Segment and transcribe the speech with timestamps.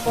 [0.00, 0.08] Ternyata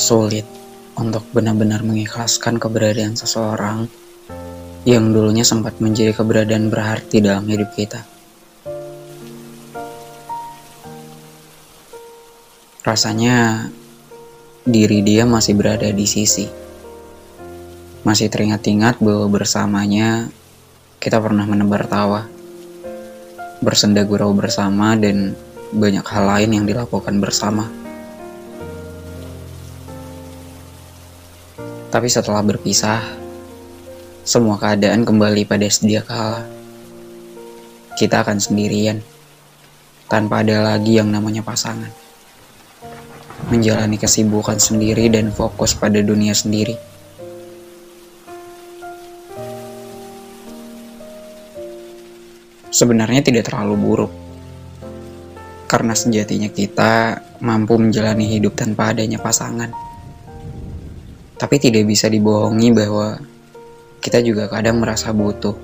[0.00, 0.48] sulit
[0.96, 3.84] untuk benar-benar mengikhlaskan keberadaan seseorang
[4.88, 8.00] yang dulunya sempat menjadi keberadaan berarti dalam hidup kita.
[12.80, 13.68] Rasanya
[14.64, 16.65] diri dia masih berada di sisi.
[18.06, 20.30] Masih teringat-ingat bahwa bersamanya
[21.02, 22.30] kita pernah menebar tawa,
[23.58, 25.34] bersenda gurau bersama dan
[25.74, 27.66] banyak hal lain yang dilakukan bersama.
[31.90, 33.02] Tapi setelah berpisah,
[34.22, 36.46] semua keadaan kembali pada sedia kala.
[37.98, 39.02] Kita akan sendirian,
[40.06, 41.90] tanpa ada lagi yang namanya pasangan.
[43.50, 46.95] Menjalani kesibukan sendiri dan fokus pada dunia sendiri.
[52.76, 54.12] Sebenarnya tidak terlalu buruk,
[55.64, 59.72] karena sejatinya kita mampu menjalani hidup tanpa adanya pasangan.
[61.40, 63.16] Tapi tidak bisa dibohongi bahwa
[64.04, 65.56] kita juga kadang merasa butuh.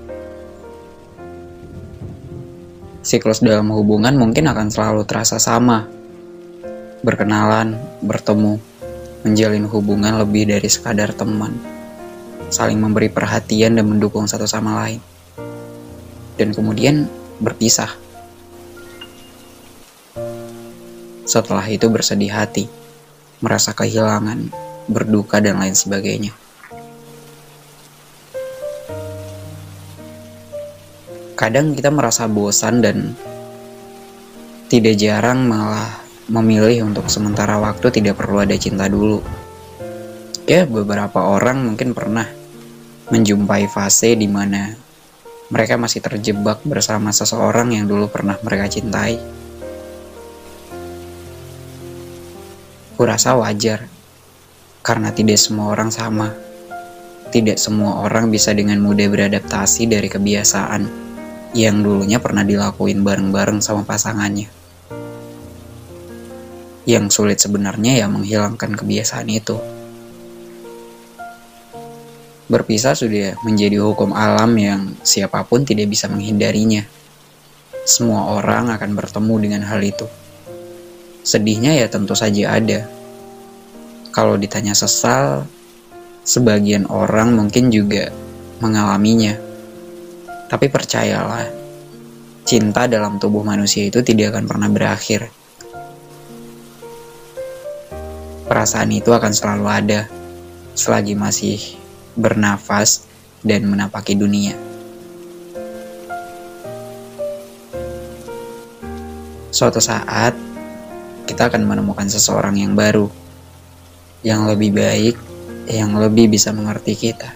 [3.04, 5.84] Siklus dalam hubungan mungkin akan selalu terasa sama.
[7.04, 8.56] Berkenalan, bertemu,
[9.20, 11.60] menjalin hubungan lebih dari sekadar teman.
[12.48, 15.11] Saling memberi perhatian dan mendukung satu sama lain.
[16.36, 17.06] Dan kemudian
[17.42, 17.92] berpisah.
[21.28, 22.68] Setelah itu bersedih hati,
[23.40, 24.52] merasa kehilangan,
[24.86, 26.34] berduka, dan lain sebagainya.
[31.34, 33.18] Kadang kita merasa bosan dan
[34.70, 39.18] tidak jarang malah memilih untuk sementara waktu tidak perlu ada cinta dulu.
[40.46, 42.30] Ya, beberapa orang mungkin pernah
[43.10, 44.72] menjumpai fase di mana
[45.52, 49.20] mereka masih terjebak bersama seseorang yang dulu pernah mereka cintai.
[52.96, 53.84] Kurasa wajar
[54.80, 56.32] karena tidak semua orang sama.
[57.28, 60.88] Tidak semua orang bisa dengan mudah beradaptasi dari kebiasaan
[61.52, 64.48] yang dulunya pernah dilakuin bareng-bareng sama pasangannya.
[66.88, 69.81] Yang sulit sebenarnya ya menghilangkan kebiasaan itu.
[72.52, 76.84] Berpisah sudah menjadi hukum alam yang siapa pun tidak bisa menghindarinya.
[77.88, 80.04] Semua orang akan bertemu dengan hal itu.
[81.24, 82.84] Sedihnya ya tentu saja ada,
[84.12, 85.48] kalau ditanya sesal,
[86.28, 88.12] sebagian orang mungkin juga
[88.60, 89.32] mengalaminya.
[90.52, 91.48] Tapi percayalah,
[92.44, 95.32] cinta dalam tubuh manusia itu tidak akan pernah berakhir.
[98.44, 100.00] Perasaan itu akan selalu ada
[100.76, 101.81] selagi masih
[102.14, 103.06] bernafas
[103.40, 104.54] dan menapaki dunia.
[109.52, 110.32] Suatu saat,
[111.28, 113.22] kita akan menemukan seseorang yang baru
[114.22, 115.16] yang lebih baik,
[115.66, 117.34] yang lebih bisa mengerti kita.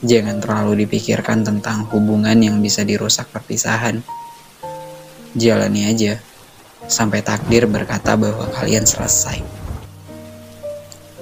[0.00, 4.00] Jangan terlalu dipikirkan tentang hubungan yang bisa dirusak perpisahan.
[5.34, 6.22] Jalani aja
[6.86, 9.42] sampai takdir berkata bahwa kalian selesai.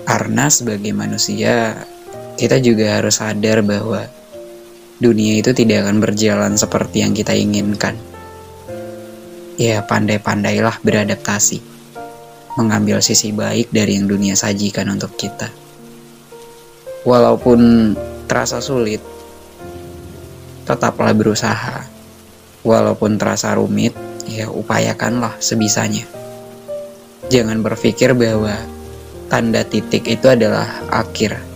[0.04, 1.84] Karena sebagai manusia,
[2.38, 4.06] kita juga harus sadar bahwa
[5.02, 7.98] dunia itu tidak akan berjalan seperti yang kita inginkan.
[9.58, 11.58] Ya, pandai-pandailah beradaptasi
[12.54, 15.50] mengambil sisi baik dari yang dunia sajikan untuk kita.
[17.02, 17.94] Walaupun
[18.30, 19.02] terasa sulit,
[20.62, 21.90] tetaplah berusaha.
[22.62, 23.98] Walaupun terasa rumit,
[24.30, 26.06] ya upayakanlah sebisanya.
[27.30, 28.54] Jangan berpikir bahwa
[29.26, 31.47] tanda titik itu adalah akhir.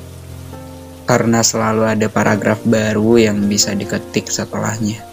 [1.03, 5.12] Karena selalu ada paragraf baru yang bisa diketik setelahnya.